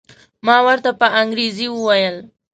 ما 0.45 0.57
ورته 0.67 0.89
په 0.99 1.07
انګریزي 1.21 1.67
وویل. 1.71 2.17